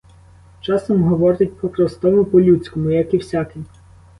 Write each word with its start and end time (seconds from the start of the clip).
Часом 0.61 1.03
говорить 1.07 1.57
по-простому, 1.59 2.25
по-людському, 2.25 2.89
як 2.91 3.13
і 3.13 3.17
всякий. 3.17 3.63